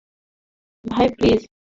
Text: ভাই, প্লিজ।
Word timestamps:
ভাই, 0.85 1.07
প্লিজ। 1.17 1.41